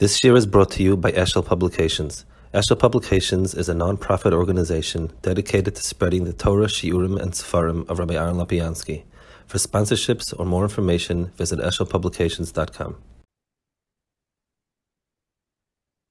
[0.00, 2.24] This year is brought to you by Eshel Publications.
[2.52, 8.00] Eshel Publications is a non-profit organization dedicated to spreading the Torah, Shiurim, and Sefarim of
[8.00, 9.04] Rabbi Aaron Lopiansky.
[9.46, 12.96] For sponsorships or more information, visit eshelpublications.com.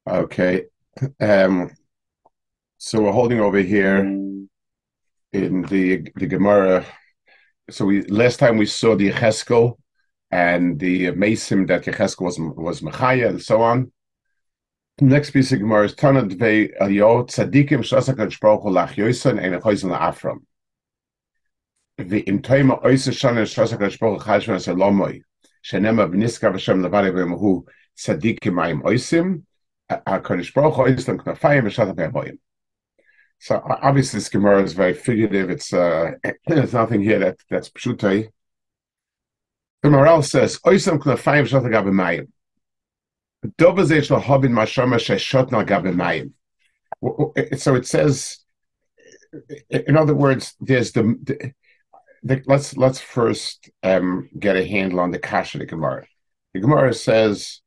[0.07, 0.63] Okay.
[1.19, 1.71] Um,
[2.77, 4.47] so we're holding over here in
[5.33, 6.85] the the Gemara.
[7.69, 9.77] So we last time we saw the Cheskel
[10.33, 13.91] and the mesim that Yecheskel was was mechaya and so on.
[14.99, 19.95] Next piece of Gemara is Tanat Ve Elio Tzadikim Shasak Hashbaruch Lach Yosan and Echoisen
[19.95, 20.39] Afram.
[21.99, 25.21] The Im Oisa Shana Shasak Hashbaruch Chashman Salomoi
[25.63, 27.63] Shenema Vashem Levare Vemahu
[27.95, 29.43] Tzadikim Ayim Oisim
[29.91, 32.37] Hakadosh Baruch Hu Knafayim
[33.37, 35.51] So obviously this Gemara is very figurative.
[35.51, 36.13] It's uh,
[36.47, 38.29] there's nothing here that that's pshutei.
[39.83, 42.27] The Maharal says, "Oisam knafayim shot agabe mayim."
[43.57, 46.31] Dover zeish lahabin mashama sheshot nagabe mayim.
[47.59, 48.39] So it says,
[49.69, 51.53] in other words, there's the, the,
[52.23, 56.07] the let's let's first um, get a handle on the kasha the Gemara.
[56.53, 57.59] The Gemara says,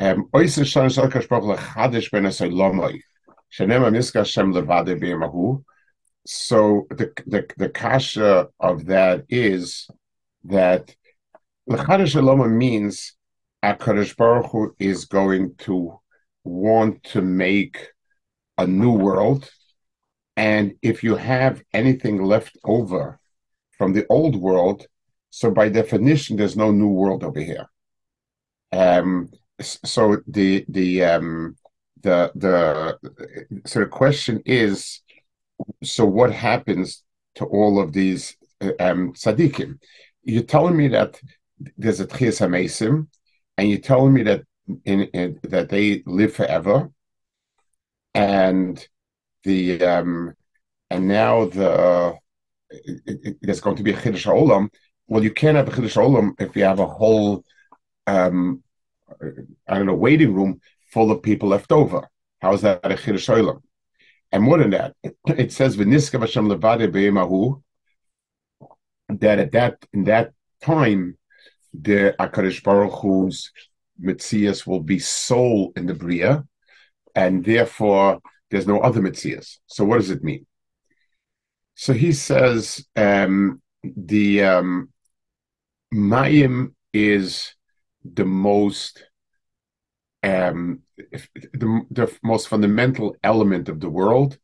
[0.00, 2.98] um, "Oisam shan baruch lechadish ben lomoy."
[3.56, 5.62] Shenema miska shem levade b'yemahu.
[6.26, 9.88] So the, the the kasha of that is
[10.44, 10.96] that
[11.70, 13.14] L'chadash Shalom means
[13.62, 16.00] HaKadosh Baruch Hu is going to
[16.42, 17.92] want to make
[18.58, 19.48] a new world.
[20.36, 23.20] And if you have anything left over
[23.78, 24.84] from the old world,
[25.30, 27.70] so by definition, there's no new world over here.
[28.72, 31.54] Um, so the the um,
[32.02, 32.98] the the
[33.64, 35.02] so the question is,
[35.84, 37.04] so what happens
[37.36, 38.36] to all of these
[38.80, 39.78] um, tzaddikim?
[40.24, 41.20] You're telling me that
[41.76, 43.06] there's a Tchias HaMesim,
[43.56, 44.42] and you're telling me that
[44.84, 46.90] in, in, that they live forever,
[48.14, 48.86] and
[49.44, 50.34] the um,
[50.90, 52.16] and now the
[52.70, 54.68] it, it, there's going to be a Chiddush Olam.
[55.08, 57.44] Well, you can't have a Chiddush Olam if you have a whole
[58.06, 58.62] um,
[59.68, 60.60] I don't know waiting room
[60.90, 62.08] full of people left over.
[62.40, 63.62] How is that a Chiddush Olam?
[64.32, 64.94] And more than that,
[65.26, 67.62] it says v'niska v'shem levade be'emahu
[69.08, 70.32] that at that in that
[70.62, 71.18] time
[71.72, 73.52] the Akadosh Baruch Hu's
[74.02, 76.44] Mitzias will be soul in the Bria,
[77.14, 78.20] and therefore
[78.50, 79.58] there's no other Mitzias.
[79.66, 80.46] So what does it mean?
[81.74, 84.90] So he says um, the um,
[85.92, 87.54] Mayim is
[88.04, 89.04] the most
[90.22, 90.80] um,
[91.54, 94.38] the, the most fundamental element of the world,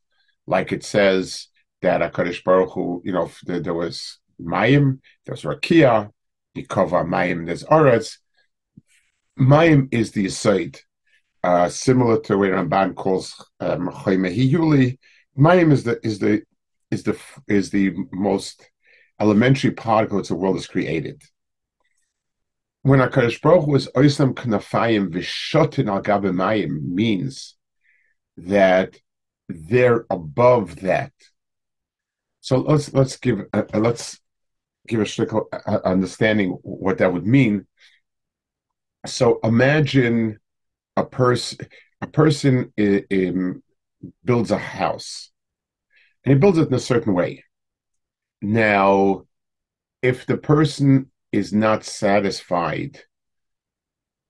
[0.47, 1.48] like it says
[1.82, 6.10] that Akadosh Baruch Hu, you know, there, there was Mayim, there was Rakia,
[6.56, 8.19] Yikova Mayim, there's Aretz.
[9.39, 10.78] Mayim is the aside,
[11.44, 14.99] uh, similar to what Ramban calls um, Yuli.
[15.39, 16.43] Mayim is the is the
[16.91, 18.71] is the is the most
[19.21, 21.22] elementary particle it's the world is created.
[22.83, 27.56] When Hakadosh Baruch was oisam knafayim v'shotin al gabe mayim means
[28.37, 28.99] that
[29.49, 31.12] they're above that.
[32.41, 34.21] So let's let's give uh, let's
[34.86, 37.66] give a shtickle uh, understanding what that would mean.
[39.06, 40.38] So imagine
[40.97, 41.58] a person
[42.00, 42.72] a person
[44.25, 45.30] builds a house,
[46.25, 47.44] and he builds it in a certain way.
[48.42, 49.25] Now,
[50.02, 53.00] if the person is not satisfied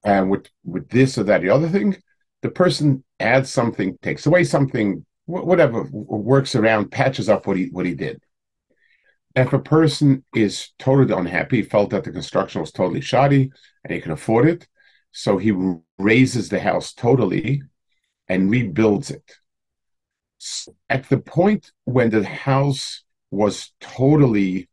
[0.05, 1.97] and uh, with with this or that the other thing,
[2.43, 7.87] the person adds something, takes away something, whatever, works around, patches up what he what
[7.87, 8.21] he did
[9.37, 13.51] if a person is totally unhappy, felt that the construction was totally shoddy
[13.85, 14.67] and he can afford it,
[15.13, 15.53] so he
[15.99, 17.63] raises the house totally
[18.29, 19.35] and rebuilds it.
[20.89, 24.69] At the point when the house was totally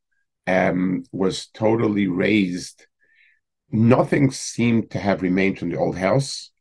[0.47, 2.87] um, was totally raised,
[3.71, 6.51] nothing seemed to have remained from the old house,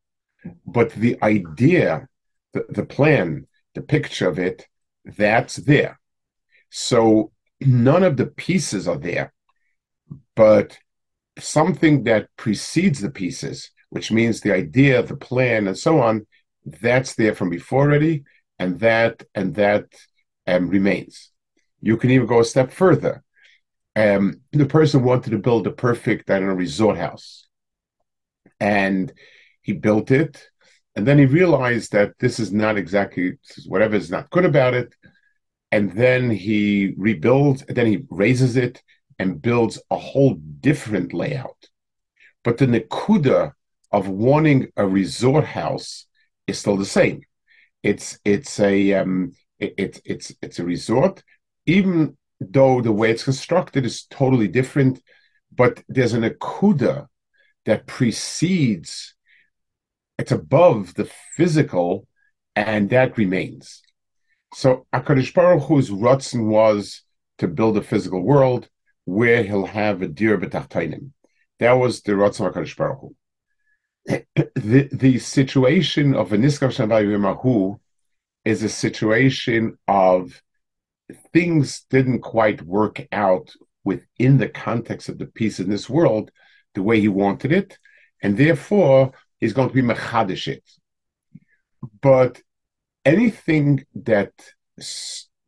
[0.66, 2.08] but the idea,
[2.52, 4.66] the, the plan, the picture of it,
[5.04, 5.98] that's there.
[6.70, 7.32] So
[7.66, 9.32] none of the pieces are there,
[10.34, 10.78] but
[11.38, 16.26] something that precedes the pieces, which means the idea, the plan, and so on,
[16.64, 18.24] that's there from before already,
[18.58, 19.86] and that and that
[20.46, 21.30] um, remains.
[21.80, 23.22] You can even go a step further.
[23.96, 27.46] Um, the person wanted to build a perfect, I don't know, resort house,
[28.60, 29.12] and
[29.62, 30.48] he built it,
[30.96, 33.32] and then he realized that this is not exactly
[33.66, 34.94] whatever is not good about it
[35.72, 38.82] and then he rebuilds, then he raises it
[39.18, 41.68] and builds a whole different layout.
[42.44, 43.52] But the Nakuda
[43.90, 46.06] of wanting a resort house
[46.46, 47.22] is still the same.
[47.82, 51.22] It's it's a um, it, it, it's it's a resort,
[51.66, 55.02] even though the way it's constructed is totally different.
[55.54, 57.06] But there's an akuda
[57.64, 59.14] that precedes.
[60.18, 62.06] It's above the physical,
[62.54, 63.82] and that remains.
[64.54, 67.02] So Akadosh Baruch Hu's rutzin was
[67.38, 68.68] to build a physical world
[69.04, 71.10] where he'll have a dir b'tachtainim.
[71.58, 73.16] That was the rutzin Akadosh Baruch Hu.
[74.54, 77.78] The, the situation of a niskav shavayim
[78.44, 80.42] is a situation of
[81.32, 83.54] things didn't quite work out
[83.84, 86.30] within the context of the peace in this world
[86.74, 87.78] the way he wanted it,
[88.22, 90.64] and therefore he's going to be mechadish it.
[92.00, 92.40] But
[93.04, 94.32] anything that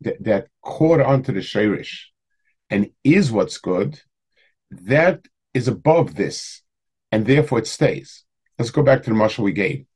[0.00, 2.04] that, that caught onto the shirish
[2.70, 4.00] and is what's good,
[4.70, 6.62] that is above this,
[7.12, 8.24] and therefore it stays.
[8.58, 9.86] Let's go back to the marshal we gave.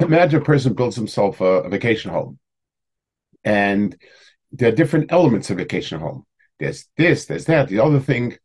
[0.00, 2.38] Imagine a person builds himself a, a vacation home,
[3.44, 3.96] and
[4.50, 6.24] there are different elements of vacation home.
[6.58, 8.36] There's this, there's that, the other thing.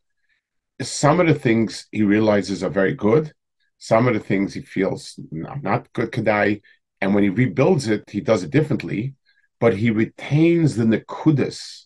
[0.82, 3.34] Some of the things he realizes are very good.
[3.80, 6.62] Some of the things he feels not, good, Kadai.
[7.02, 9.16] And when he rebuilds it, he does it differently,
[9.60, 11.86] but he retains the nekudas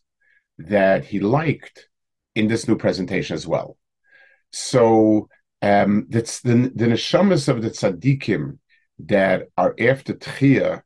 [0.57, 1.87] that he liked
[2.35, 3.77] in this new presentation as well.
[4.51, 5.29] So
[5.61, 8.57] um, that's the the neshamas of the tzaddikim
[8.99, 10.81] that are after tchia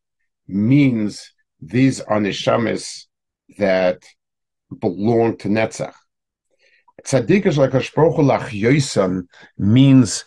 [0.48, 1.32] means
[1.62, 3.06] these are neshamas
[3.58, 4.04] that
[4.80, 5.94] belong to Netzach.
[7.04, 9.28] Tzaddik like a lach
[9.58, 10.26] means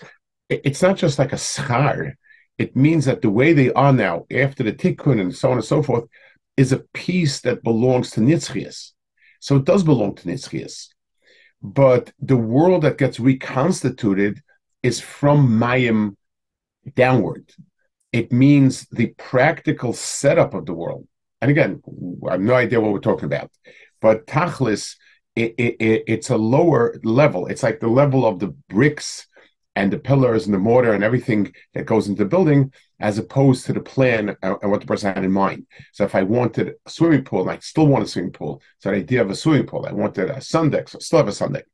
[0.49, 2.15] it's not just like a schar.
[2.59, 5.65] It means that the way they are now, after the tikkun and so on and
[5.65, 6.05] so forth,
[6.57, 8.93] is a piece that belongs to Nitzchias.
[9.41, 10.89] So it does belong to Nitzchias.
[11.63, 14.43] But the world that gets reconstituted
[14.83, 16.17] is from Mayim
[16.95, 17.53] downward.
[18.13, 21.07] It means the practical setup of the world.
[21.41, 21.83] And again,
[22.29, 23.51] I have no idea what we're talking about.
[24.01, 24.97] But Tachlis,
[25.37, 27.47] it, it, it, it's a lower level.
[27.47, 29.27] It's like the level of the bricks
[29.79, 33.65] and the pillars and the mortar and everything that goes into the building, as opposed
[33.65, 35.65] to the plan and what the person had in mind.
[35.93, 38.91] So if I wanted a swimming pool, and I still want a swimming pool, so
[38.91, 41.29] the idea of a swimming pool, I wanted a sun deck, so I still have
[41.29, 41.67] a sun deck.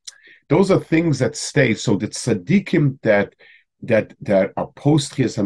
[0.51, 1.73] Those are things that stay.
[1.73, 3.35] So the tzaddikim that
[3.85, 5.37] that that are post Chias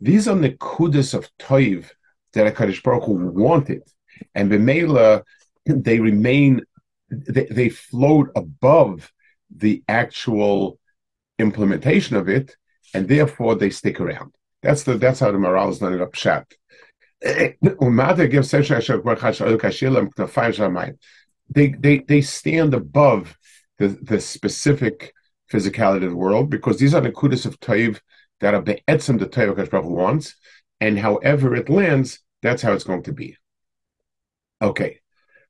[0.00, 1.90] these are the kudas of Toiv
[2.34, 3.14] that Hakadosh Baruch Hu
[3.48, 3.82] wanted,
[4.34, 5.22] and B'meila
[5.64, 6.60] they remain,
[7.08, 9.10] they, they float above
[9.64, 10.78] the actual
[11.38, 12.56] implementation of it,
[12.92, 14.34] and therefore they stick around.
[14.62, 16.46] That's the that's how the Maharal is not up shat.
[21.50, 23.38] They, they they stand above
[23.78, 25.12] the, the specific
[25.50, 28.00] physicality of the world because these are the kudas of Toiv
[28.40, 30.34] that are be'etzim the Toiv Hakadosh wants,
[30.80, 33.36] and however it lands, that's how it's going to be.
[34.60, 35.00] Okay,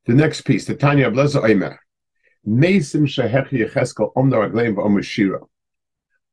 [0.07, 1.77] the next piece, the Tanya Blaza Oimer.
[2.47, 5.41] Mesim shehech yecheskel omno agleim v'omer shira.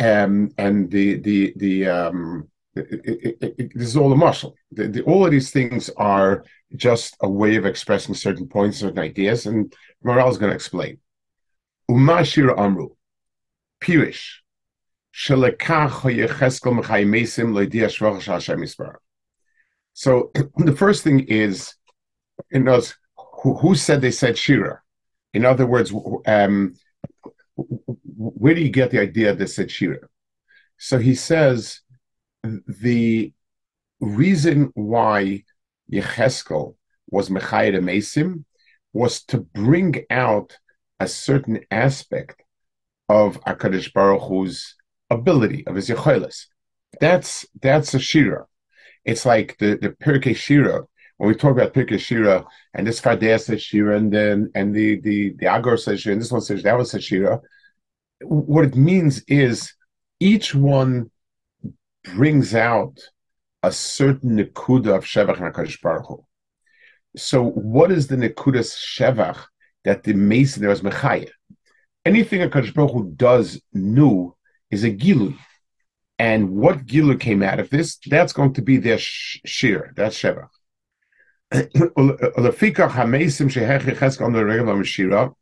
[0.00, 4.54] Um, and the the the um, it, it, it, this is all a muscle.
[4.70, 8.98] The, the, all of these things are just a way of expressing certain points, certain
[8.98, 9.72] ideas, and
[10.04, 10.98] Maharal is going to explain.
[11.90, 12.90] Umashir Amru,
[13.82, 14.36] Pirish,
[19.92, 21.74] So the first thing is,
[22.50, 22.96] in those
[23.42, 24.80] who, who said they said Shira?
[25.34, 25.92] In other words,
[26.26, 26.74] um,
[28.16, 30.08] where do you get the idea that said Shira?
[30.78, 31.80] So he says
[32.42, 33.32] the
[34.00, 35.44] reason why
[35.92, 36.76] Yecheskel
[37.08, 38.44] was Mechayed Mesim
[38.92, 40.58] was to bring out
[40.98, 42.42] a certain aspect
[43.08, 44.74] of Akadosh Baruch Hu's
[45.10, 46.46] ability of his Yechelis.
[47.00, 48.46] That's that's a shira.
[49.04, 50.82] It's like the the Pirkei Shira
[51.16, 55.00] when we talk about Pirkei Shira, and this Fardea says Shira, and then and the
[55.00, 57.40] the the Agor says Shira, and this one says that one says Shira.
[58.22, 59.72] What it means is
[60.20, 61.10] each one
[62.04, 62.98] brings out
[63.62, 66.24] a certain nekuda of shevach and Hakadosh Baruch Hu.
[67.16, 69.38] So, what is the nekudas shevach
[69.84, 71.30] that the mason there is mechaya?
[72.04, 74.34] Anything Hakadosh Baruch Hu does new
[74.70, 75.36] is a gilui,
[76.18, 80.20] And what Gilu came out of this, that's going to be their sh- shir, that's
[80.20, 80.48] Sheva.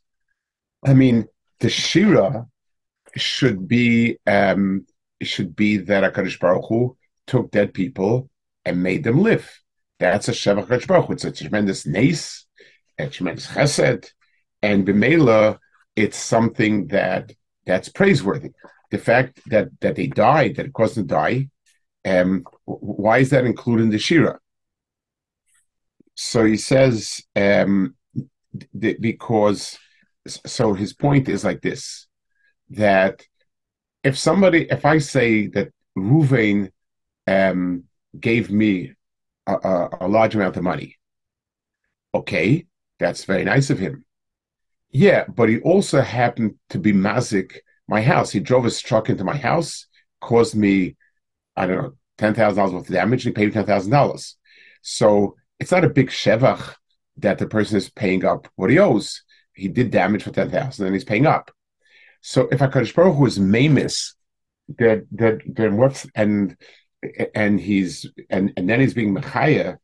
[0.83, 1.27] I mean,
[1.59, 2.47] the shira
[3.15, 4.85] should be um,
[5.21, 6.97] should be that Hakadosh Baruch Hu
[7.27, 8.29] took dead people
[8.65, 9.49] and made them live.
[9.99, 11.13] That's a shevach Hakadosh Baruch Hu.
[11.13, 12.45] It's a tremendous nace,
[12.97, 14.11] a tremendous chesed,
[14.61, 15.59] and b'meila,
[15.95, 17.31] it's something that
[17.65, 18.51] that's praiseworthy.
[18.89, 21.49] The fact that that they died, that it caused them to die,
[22.05, 24.39] um, why is that included in the Shira?
[26.15, 27.95] So he says, um,
[28.79, 29.77] th- because,
[30.27, 32.07] so his point is like this
[32.69, 33.21] that
[34.03, 36.71] if somebody, if I say that Ruvain
[37.27, 37.83] um,
[38.19, 38.93] gave me
[39.47, 40.97] a, a, a large amount of money,
[42.13, 42.65] okay,
[42.99, 44.05] that's very nice of him.
[44.89, 48.31] Yeah, but he also happened to be mazik my house.
[48.31, 49.87] He drove his truck into my house,
[50.19, 50.95] caused me
[51.55, 54.37] I don't know, ten thousand dollars worth of damage, and he paid ten thousand dollars.
[54.81, 56.75] So it's not a big shevach
[57.17, 59.23] that the person is paying up what he owes.
[59.53, 61.51] He did damage for ten thousand, and he's paying up.
[62.21, 64.13] So if Hakadosh Baruch Hu is mamis,
[64.77, 66.55] that that then what's and
[67.35, 69.77] and he's and and then he's being mechaya.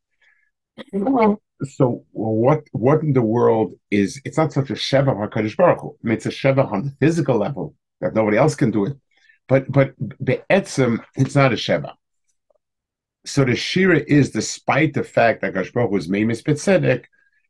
[1.64, 4.22] So what what in the world is?
[4.24, 5.98] It's not such a shevach Hakadosh Baruch Hu.
[6.04, 8.98] I mean, it's a shevach on the physical level that nobody else can do it.
[9.48, 9.94] But but
[10.24, 11.94] be'etzim, it's not a sheva.
[13.26, 17.06] So the shira is, despite the fact that Gashbach was Memis Betzedek,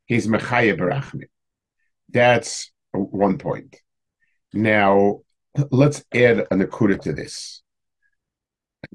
[0.06, 1.26] he's Mechaya Barachmi.
[2.10, 3.76] That's one point.
[4.54, 5.22] Now,
[5.72, 7.62] let's add an akuda to this.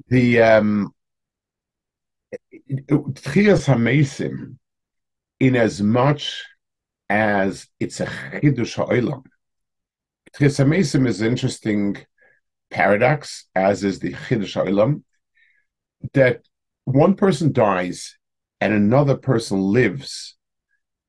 [0.07, 0.93] The um,
[2.43, 4.57] Tchias HaMesim,
[5.39, 6.43] in as much
[7.09, 9.23] as it's a Chidush HaOlam,
[10.35, 11.97] Tchias HaMesim is interesting
[12.73, 15.03] paradox, as is the Chiddush Olam,
[16.13, 16.41] that
[16.85, 18.17] one person dies
[18.59, 20.35] and another person lives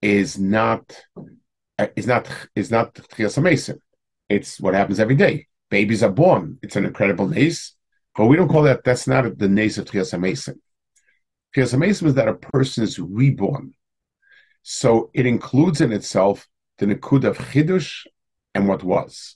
[0.02, 1.00] is not
[1.78, 2.98] Uh, is not is not
[4.28, 5.46] It's what happens every day.
[5.70, 6.58] Babies are born.
[6.62, 7.74] It's an incredible nace,
[8.16, 8.84] but we don't call that.
[8.84, 10.60] That's not the nace of Tchias Mason.
[11.54, 13.72] Tchias is that a person is reborn.
[14.62, 16.46] So it includes in itself
[16.78, 18.06] the Nakud of Chidush
[18.54, 19.34] and what was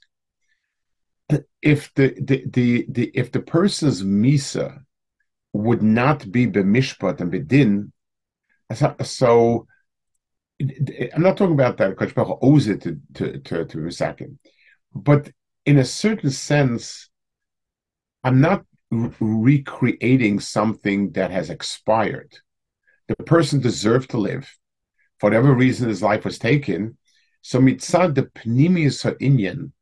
[1.62, 4.82] if the, the the the, if the person's misa
[5.52, 7.92] would not be b'mishpat and b'din,
[9.04, 9.66] so
[10.60, 14.38] I'm not talking about that because Baruch owes it to to to, to
[14.94, 15.30] but
[15.64, 17.10] in a certain sense,
[18.24, 22.36] I'm not re- recreating something that has expired.
[23.06, 24.52] The person deserved to live,
[25.18, 26.98] for whatever reason his life was taken.
[27.42, 29.72] So mitzad the pnimius ha'inyan,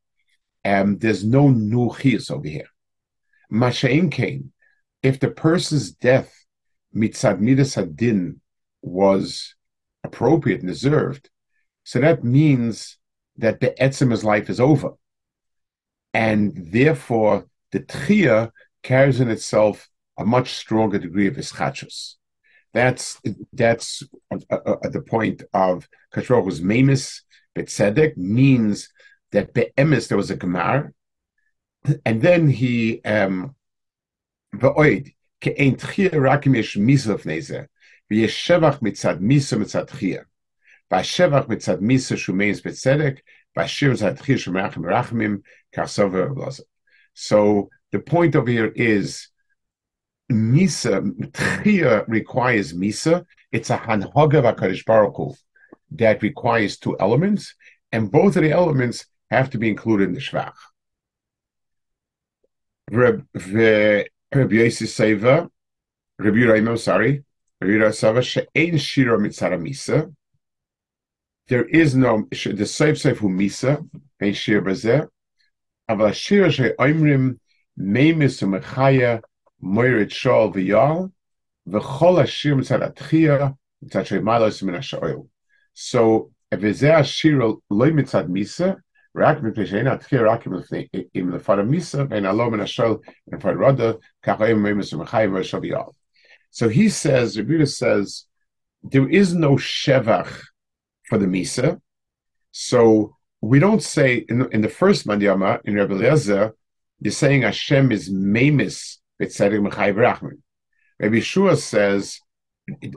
[0.65, 1.91] um, there's no new
[2.31, 2.69] over here.
[3.53, 4.53] Masha'in came.
[5.03, 6.33] If the person's death,
[6.95, 8.41] mitzad midas hadin,
[8.83, 9.56] was
[10.07, 11.25] appropriate and deserved,
[11.91, 12.99] so that means
[13.37, 14.91] that the Etzema's life is over.
[16.15, 18.51] And therefore, the tchia
[18.83, 22.15] carries in itself a much stronger degree of ischachus.
[22.73, 23.21] That's
[23.53, 27.23] that's uh, uh, uh, the point of Kashroch's memis
[27.55, 28.89] betzedek means
[29.33, 30.93] that be'emes there was a gemar,
[32.05, 33.55] and then he um
[34.55, 36.55] va'oid ke'ein tchia rakim
[38.09, 38.17] So
[47.93, 49.29] the point over here is
[50.31, 53.25] misa tchia requires misa.
[53.53, 55.35] It's a hanhoga v'akadosh baruch Hu
[55.93, 57.55] that requires two elements,
[57.93, 60.55] and both of the elements have to be included in the Shvach.
[62.91, 65.49] Rabbi Yossi Seva,
[66.19, 67.25] Rabbi Raimo, sorry,
[67.62, 70.12] Rabbi Seva, she'ein shira mitzara misa.
[71.48, 73.84] There is no, the Seif Seif hu misa,
[74.20, 75.08] ein shir bazeh,
[75.90, 77.34] אבל השיר שאומרים
[77.78, 79.18] מימיס ומחיה
[79.60, 80.98] מוירת שול ויעל,
[81.68, 83.48] וכל השיר מצד התחייה,
[83.82, 85.16] מצד שמעלה מן השואל.
[85.76, 87.38] So, if זה השיר
[87.72, 88.72] לא מצד מיסה,
[89.18, 90.44] רק מפני שאין התחייה רק
[91.16, 92.92] אם לפר המיסה, ואין הלא מן השל
[93.28, 93.92] ולפר רודה,
[94.22, 95.82] ככה הם מימוס ומחייב ושל ביאל.
[96.57, 98.25] So he says, Rebbe says,
[98.83, 100.33] there is no shevach
[101.07, 101.79] for the misa.
[102.51, 106.55] So we don't say in, in the first mandiyama in Rebbe Eliezer,
[106.99, 110.39] you're saying Hashem is memis b'tzedek mechayiv rachman.
[110.99, 112.21] Rabbi Shua says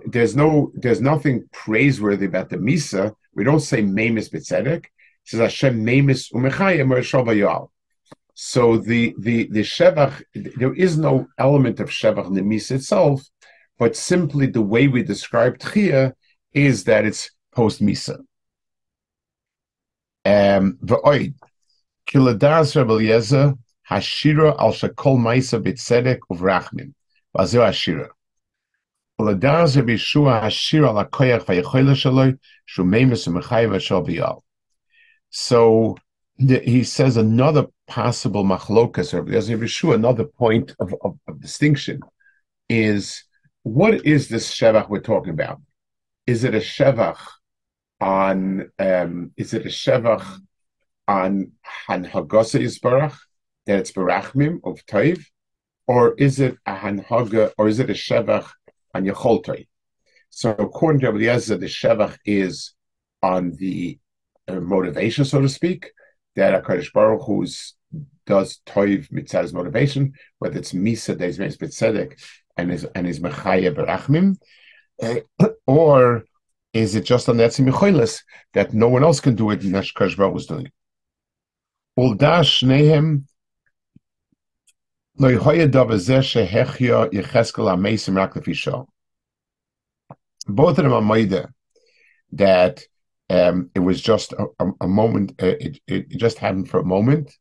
[0.06, 3.13] there's no there's nothing praiseworthy about the misa.
[3.34, 4.86] We don't say memis b'tzedek.
[4.86, 4.92] It
[5.25, 7.70] says Hashem memis umechayim
[8.36, 13.22] So the the the shevach there is no element of shevach in the misa itself,
[13.79, 16.13] but simply the way we describe tchia
[16.53, 18.17] is that it's post misa.
[20.25, 20.77] Um,
[23.89, 25.59] hashira al shakol ma'isa
[26.29, 26.93] uvrachmin.
[27.36, 28.09] V'azeu hashira.
[29.19, 30.93] Hashira
[33.79, 34.41] shaloi.
[35.31, 35.98] So
[36.38, 42.00] the, he says another possible machlokas, Rebbe Yeshua, another point of, of, of distinction
[42.69, 43.24] is
[43.69, 45.61] what is this shevach we're talking about?
[46.25, 47.19] Is it a shevach
[48.01, 50.25] on um, is it a shevach
[51.07, 51.51] on
[51.88, 53.17] hanhagasa yisbarach
[53.65, 55.23] that it's barachmim of taiv,
[55.88, 58.47] or is it a hanhaga or is it a shevach
[58.95, 59.67] on yacholtai?
[60.31, 62.73] So according to Eliezer, the shevach is
[63.21, 63.99] on the
[64.47, 65.91] uh, motivation, so to speak,
[66.35, 67.45] that Hakadosh Baruch Hu
[68.25, 71.67] does toiv mitzvah's motivation, whether it's misa that is mitzvah
[72.60, 74.38] and is and is mechaya barachmim,
[75.01, 76.24] uh, or
[76.74, 78.22] is it just on that simichoilis
[78.54, 79.63] that no one else can do it?
[79.63, 80.72] Nash Baruch was doing.
[81.98, 83.24] Uldash nehem.
[90.48, 91.50] Both of them are maida
[92.32, 92.84] that
[93.30, 95.34] um, it was just a, a, a moment.
[95.42, 97.36] Uh, it, it, just happened for a moment.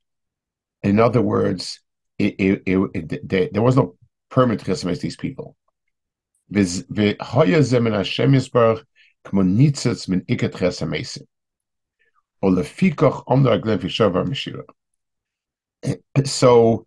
[0.83, 1.81] In other words,
[2.19, 3.98] it, it, it, there was no
[4.31, 5.57] permit Chesmes these people.
[16.25, 16.87] So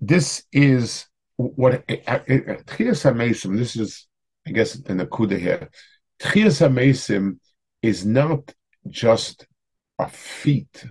[0.00, 4.06] this is what eh, eh, eh, Tchias Hamesim, this is,
[4.46, 5.70] I guess, the Nakuda here.
[6.20, 7.38] Tchias Hamesim
[7.82, 8.52] is not
[8.88, 9.46] just
[9.98, 10.84] a feat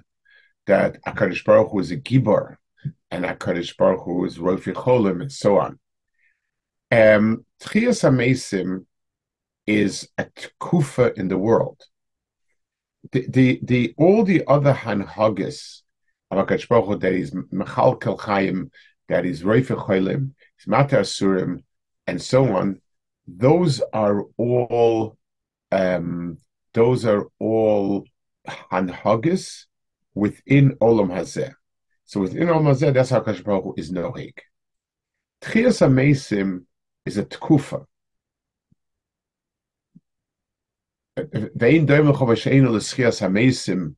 [0.67, 2.55] that Akarish Baruch was a Gibor
[3.11, 5.79] and Akarish Baruch was Rofi Cholim and so on.
[6.89, 8.85] Um, Tchias HaMesim
[9.65, 10.27] is a
[10.59, 11.81] kufa in the world.
[13.11, 15.81] The, the, the all the other hanhagas
[16.31, 18.69] of Hakadosh that is Mechal Kelchayim,
[19.09, 20.31] that is Reife Cholim,
[20.67, 21.63] Matar Surim,
[22.05, 22.81] and so on.
[23.27, 25.17] Those are all
[25.71, 26.37] um,
[26.73, 28.05] those are all
[28.47, 29.65] hanhagas
[30.13, 31.53] within Olam Hazeh.
[32.05, 34.33] So within Olam Hazeh, that's how Hakadosh Baruch Hu is nohig.
[35.41, 36.66] Tchias Amesim
[37.07, 37.85] is a tkufa.
[41.17, 43.95] Vein doim l'chovashenu l'schias hamesim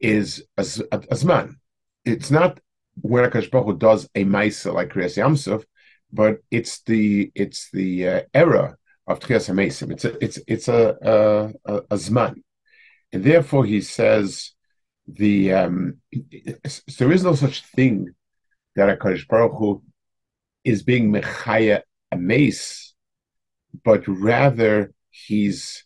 [0.00, 1.56] is as as man.
[2.04, 2.60] It's not
[3.00, 5.64] when Akash Baruch does a ma'isa like Kriyas Yamsuf,
[6.12, 9.92] but it's the it's the uh, era of Tchias Hamesim.
[9.92, 12.42] It's a it's it's a a, a, a zman,
[13.12, 14.52] and therefore he says
[15.06, 15.98] the um,
[16.98, 18.14] there is no such thing
[18.76, 19.82] that Akash Baruch Hu
[20.64, 22.94] is being mechaya a mace,
[23.84, 25.84] but rather he's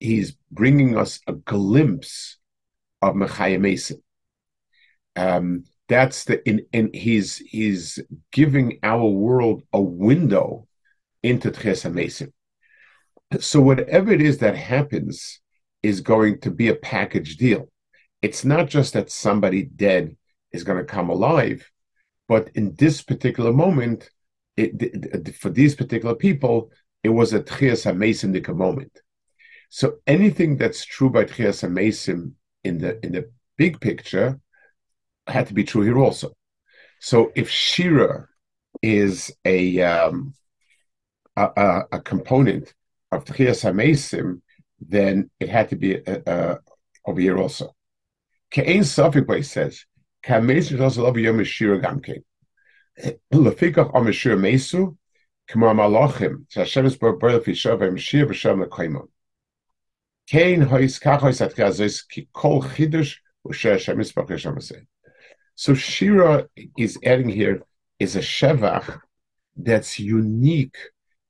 [0.00, 2.38] he's bringing us a glimpse
[3.02, 4.02] of Mechaya Mason.
[5.16, 7.98] Um, that's the in, in he's he's
[8.32, 10.66] giving our world a window
[11.22, 12.32] into Tchesa Mason.
[13.40, 15.40] So whatever it is that happens
[15.82, 17.68] is going to be a package deal.
[18.22, 20.16] It's not just that somebody dead
[20.52, 21.70] is going to come alive,
[22.28, 24.08] but in this particular moment,
[24.56, 26.70] it, for these particular people,
[27.02, 29.00] it was a Tchias Mason moment.
[29.68, 34.40] So anything that's true by Tchias Mesim in the in the big picture
[35.26, 36.34] had to be true here also.
[37.00, 38.28] So if Shira
[38.82, 40.34] is a um,
[41.36, 42.72] a, a, a, component
[43.10, 44.40] of Tchias Mesim,
[44.80, 46.58] then it had to be uh, uh,
[47.04, 47.74] over here also.
[48.52, 49.84] Ke'ein Safik Bay says,
[50.22, 52.22] Ka'mesim Shira Gamke.
[53.32, 54.96] Mesu,
[55.50, 59.08] K'mar Malachim, is Fishav Shira B'Shem Le'Kaimon.
[65.56, 67.62] So Shira is adding here
[67.98, 69.00] is a shevach
[69.56, 70.76] that's unique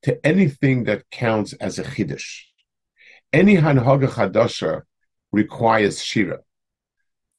[0.02, 2.42] to anything that counts as a chiddush.
[3.32, 4.82] Any hanhaga chadasha
[5.32, 6.38] requires shira.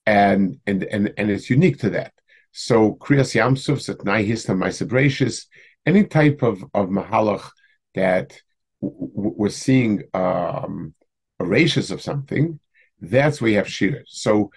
[0.05, 2.13] and and and and it's unique to that.
[2.57, 5.47] So Kriyas Yamsuf, Satnai Histam Maisabratius,
[5.85, 7.49] any type of of mahalach
[7.95, 8.41] that
[8.79, 10.93] we're seeing um,
[11.41, 12.61] a ratius of something,
[13.01, 14.03] that's where you have shira.
[14.07, 14.51] So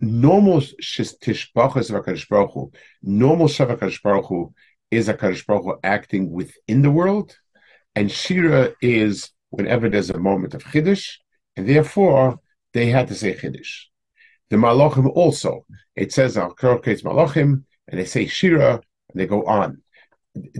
[0.00, 2.72] normal tishbachas of Hakadosh Baruch Hu,
[3.02, 4.52] normal shav Baruch Hu
[4.90, 7.38] is Hakadosh Baruch Hu acting within the world,
[7.94, 11.14] and shira is whenever there's a moment of chiddush,
[11.56, 12.38] and therefore
[12.74, 13.86] they had to say chiddush.
[14.50, 19.44] The malachim also, it says al krokes malachim, and they say shira, and they go
[19.44, 19.82] on.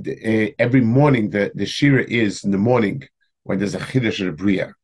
[0.06, 3.02] Eh, every morning, the, the shira is in the morning
[3.42, 4.74] when there's a chiddush or bria.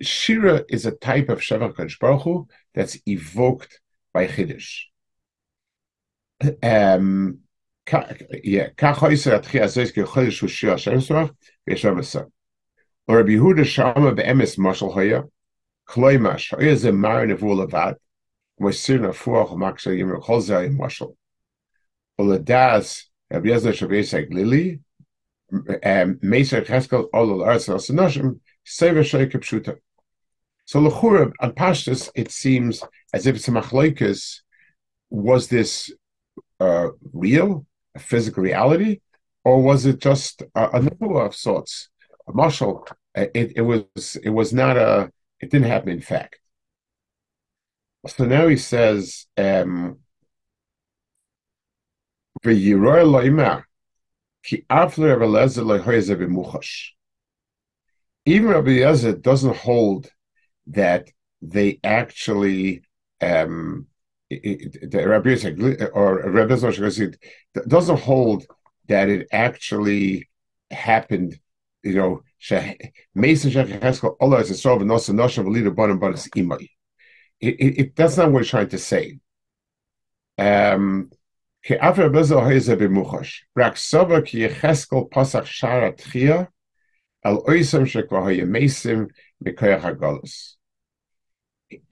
[0.00, 3.80] Shira is a type of Shavach Kadosh that's evoked
[4.12, 4.82] by Chiddush.
[6.62, 7.40] Um,
[8.44, 8.68] yeah.
[13.08, 15.24] Or Rabbi Yehuda Shama be'emes mashal hoya,
[15.88, 17.96] kloi mash, hoya ze mar nevu levad,
[27.44, 29.76] Arz Al-Sanoshim, Sever Sheikh Pshuta.
[30.66, 30.80] So
[31.40, 32.82] on Pashtus, it seems
[33.14, 34.40] as if it's a machloikas.
[35.10, 35.90] Was this
[36.60, 39.00] uh, real, a physical reality,
[39.44, 40.82] or was it just a, a
[41.24, 41.88] of sorts,
[42.28, 42.86] a marshal?
[43.14, 44.16] It, it was.
[44.22, 45.10] It was not a.
[45.40, 46.38] It didn't happen in fact.
[48.06, 49.98] So now he says, um,
[52.44, 52.88] Even
[58.48, 60.10] Rabbi Eliezer doesn't hold
[60.68, 61.08] that
[61.42, 62.82] they actually
[63.20, 63.86] um,
[64.30, 66.54] the Rabbi or Rabbi
[67.66, 68.46] doesn't hold
[68.88, 70.28] that it actually
[70.70, 71.38] happened.
[71.82, 72.22] You know,
[73.14, 73.52] Mason
[74.20, 76.68] Allah is a solve and also Nosha Valida Bonam but it's Imai.
[77.40, 79.18] It that's not what he's trying to say.
[80.38, 81.10] Um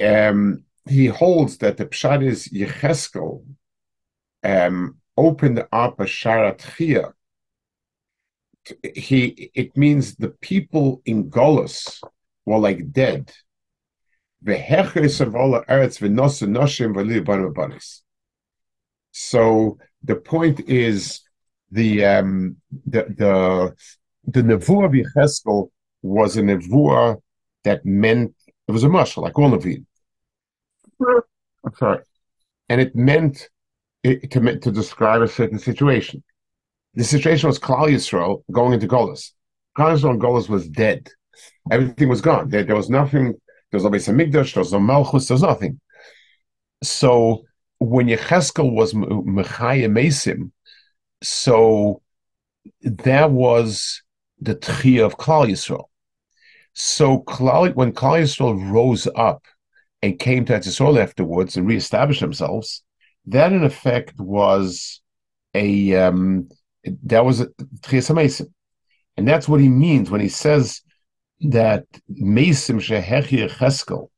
[0.01, 3.45] um, he holds that the pshat is Yecheskel
[4.45, 6.63] um, opened up a sharat.
[8.95, 12.03] He it means the people in Golos
[12.45, 13.33] were like dead.
[19.13, 21.23] So the point is
[21.71, 22.57] the um,
[22.87, 23.75] the the
[24.27, 24.95] the nevuah of
[26.03, 27.21] was a nevuah
[27.65, 28.35] that meant
[28.69, 29.83] it was a mushal, like all it.
[31.01, 32.01] I'm sorry.
[32.69, 33.49] And it meant
[34.03, 36.23] it, to, to describe a certain situation.
[36.95, 39.33] The situation was Klal Yisrael going into Golas.
[39.77, 41.09] Klal Yisrael and Golas was dead.
[41.71, 42.49] Everything was gone.
[42.49, 43.35] There, there was nothing.
[43.71, 44.55] There was no Beis Hamikdash.
[44.55, 45.29] There was no Malchus.
[45.29, 45.81] There was nothing.
[46.83, 47.45] So
[47.79, 50.51] when Yecheskel was Mechaya Mesim,
[51.23, 52.03] so
[52.83, 54.03] that was
[54.41, 55.85] the Tchia of Klal Yisrael.
[56.75, 59.45] So Klal, when Klal Yisrael rose up
[60.03, 62.85] and came to Etzisol afterwards and reestablished themselves,
[63.27, 65.01] that in effect was
[65.55, 66.49] a um,
[67.05, 67.47] that was a
[67.81, 68.47] Tchias
[69.17, 70.83] and that's what he means when he says
[71.41, 74.09] that Mesim Shehechi Cheskel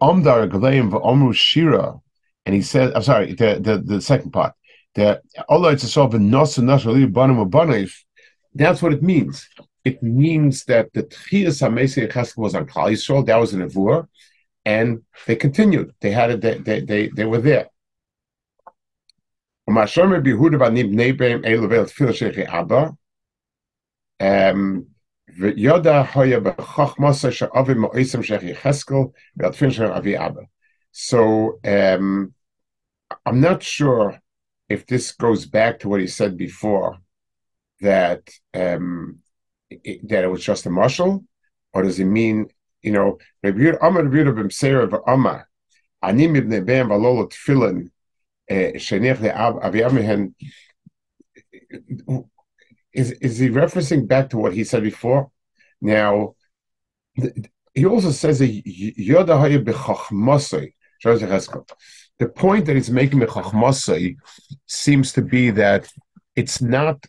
[0.00, 2.00] Omdar Gleim v'Omru Shira,
[2.44, 4.54] and he says, I'm sorry, the the, the second part,
[4.94, 7.88] the Allah Etzisol v'Nos Nos Banim
[8.54, 9.48] That's what it means
[9.84, 14.06] it means that the Tchias HaMesei Chesed was on Klal Yisrael, that was an Avur,
[14.64, 15.92] and they continued.
[16.00, 17.68] They had it, they, they, they, they were there.
[24.20, 24.86] Um,
[30.92, 32.34] so um,
[33.26, 34.20] I'm not sure
[34.68, 36.98] if this goes back to what he said before
[37.80, 39.18] that um,
[39.70, 41.24] that it was just a mushal,
[41.72, 42.46] or does it mean,
[42.82, 45.44] you know, Amar Rabbi B'Mseir v'Amar,
[46.02, 47.90] Ani Mibne Be'em V'Lolo Tfilin,
[48.48, 49.62] eh, Shenich Le'Av
[52.92, 55.30] is is he referencing back to what he said before?
[55.80, 56.34] Now,
[57.74, 58.52] he also says that
[62.18, 63.18] the point that he's making
[64.66, 65.88] seems to be that
[66.36, 67.04] it's not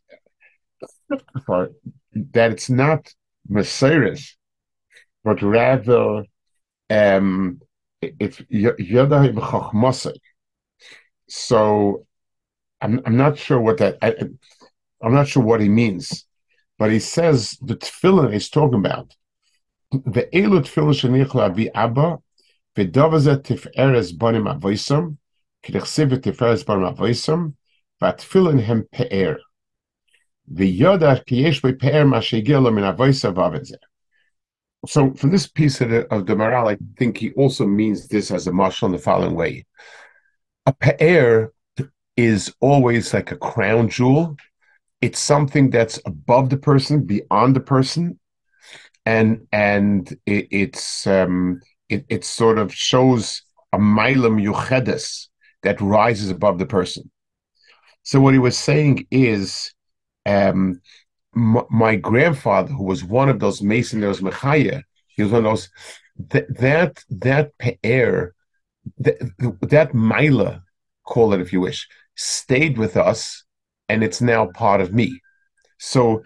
[1.48, 3.14] that it's not
[3.50, 4.36] Messiris,
[5.24, 6.24] but rather
[6.90, 7.62] um,
[8.02, 10.16] it's Yadai B'Chachmasei.
[11.30, 12.06] So
[12.82, 14.16] I'm, I'm not sure what that, I,
[15.04, 16.26] I'm not sure what he means,
[16.80, 19.14] but he says the tefillin he's talking about.
[19.92, 22.20] The elu tefillin shenichla vi abba
[22.78, 25.18] v'davazet tiferes banim avoisam
[25.66, 27.56] k'dechsiv tiferes banim avoisam
[28.02, 29.40] v'tefillin hem pe'er
[30.52, 33.76] v'yodar kiyesh be'pe'er mashigelo min avoisa v'avetze.
[34.88, 38.32] So from this piece of the, of the Maharal, I think he also means this
[38.32, 39.66] as a marshal in the following way.
[40.66, 41.54] A pe'er
[42.16, 44.38] is always like a crown jewel
[45.06, 48.06] it's something that's above the person, beyond the person,
[49.06, 53.24] and and it, it's um, it, it sort of shows
[53.74, 55.28] a milam yuchedes
[55.64, 57.04] that rises above the person.
[58.04, 59.74] So what he was saying is,
[60.26, 60.82] um,
[61.36, 64.84] m- my grandfather, who was one of those Mason, there was Mechaya,
[65.16, 65.70] he was one of those
[66.32, 68.34] th- that that pe'er,
[69.00, 69.18] that
[69.62, 70.64] that mila,
[71.06, 73.44] call it if you wish, stayed with us,
[73.90, 75.20] and it's now part of me.
[75.80, 76.24] So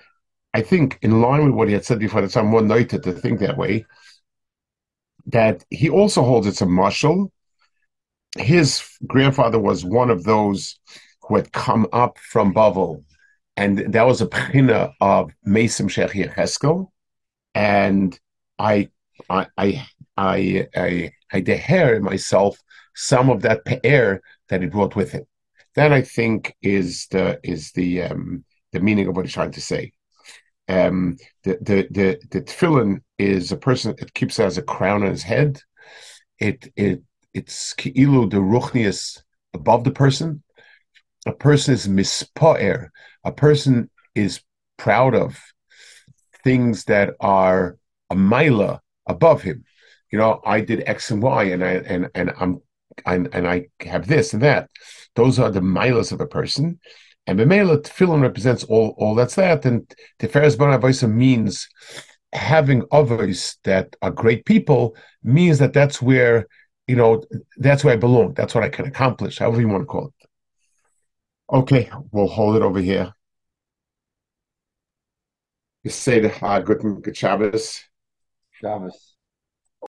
[0.54, 3.00] I think, in line with what he had said before, that I'm one night to
[3.00, 3.86] think that way.
[5.28, 7.32] That he also holds it's a marshal.
[8.38, 10.80] His grandfather was one of those
[11.22, 13.04] who had come up from Bavel,
[13.58, 16.88] and that was a pchina of Mesim Shech Yecheskel,
[17.54, 18.18] and
[18.58, 18.90] I,
[19.30, 22.58] I, I, I, I, I myself
[22.96, 25.26] some of that pe'er that he brought with him.
[25.78, 29.62] That I think is the is the um, the meaning of what he's trying to
[29.62, 29.92] say.
[30.68, 35.04] Um, the the the the tefillin is a person it keeps it as a crown
[35.04, 35.62] on his head.
[36.40, 37.04] It it
[37.36, 39.22] it's ki'ilu the ruchnius
[39.54, 40.44] above the person.
[41.28, 42.90] A person is mispaer.
[43.24, 44.42] A person is
[44.78, 45.40] proud of
[46.44, 47.78] things that are
[48.10, 49.64] a mila above him.
[50.12, 52.62] You know, I did X and Y, and I and and I'm
[53.06, 54.70] and, and I have this and that.
[55.16, 56.80] Those are the milas of a person.
[57.26, 59.66] And Bemela tefillin represents all, all that's that.
[59.66, 61.68] And Tiferes Bonavoisa means
[62.34, 66.48] having others that are great people means that that's where,
[66.88, 67.24] you know,
[67.58, 68.34] that's where I belong.
[68.34, 70.28] That's what I can accomplish, however you want to call it.
[71.52, 73.14] Okay, we'll hold it over here.
[75.84, 77.82] You say the uh, good, good Shabbos.
[78.52, 79.17] Shabbos.